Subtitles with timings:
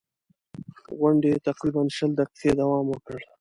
[0.99, 3.19] غونډې تقریباً شل دقیقې دوام وکړ.